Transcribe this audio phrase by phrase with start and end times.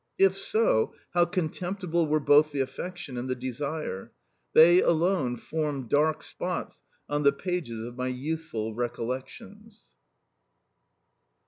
[0.17, 4.11] If so, how contemptible were both the affection and the desire!
[4.53, 9.83] They alone form dark spots on the pages of my youthful recollections.